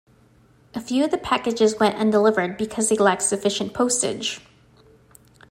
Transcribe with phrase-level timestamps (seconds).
[0.73, 4.41] A few of the packages went undelivered because they lacked sufficient postage.